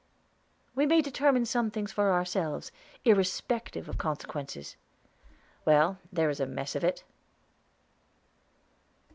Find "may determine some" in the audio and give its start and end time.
0.87-1.69